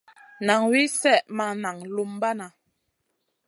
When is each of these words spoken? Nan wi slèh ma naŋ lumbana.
Nan 0.45 0.61
wi 0.69 0.81
slèh 0.97 1.23
ma 1.37 1.45
naŋ 1.63 1.77
lumbana. 1.95 2.47